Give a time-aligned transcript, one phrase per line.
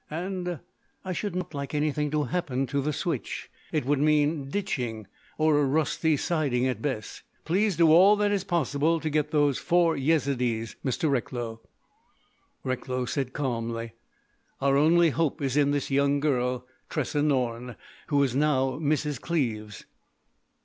[0.09, 3.51] "And—I should not like anything to happen to the switch.
[3.71, 7.21] It would mean ditching—or a rusty siding at best....
[7.45, 11.07] Please do all that is possible to get those four Yezidees, Mr.
[11.07, 11.61] Recklow."
[12.63, 13.93] Recklow said calmly:
[14.59, 17.75] "Our only hope is in this young girl, Tressa Norne,
[18.07, 19.21] who is now Mrs.
[19.21, 19.85] Cleves."